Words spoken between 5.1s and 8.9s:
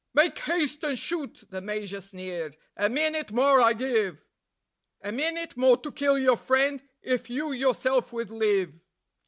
minute more to kill your friend, if you yourself would live."